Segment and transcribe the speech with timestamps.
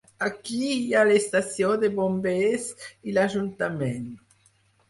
[0.27, 2.67] Aquí hi ha l'estació de bombers
[3.11, 4.13] i l'ajuntament.